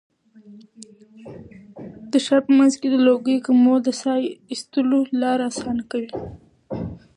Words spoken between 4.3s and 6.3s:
ایستلو لاره اسانه کوي.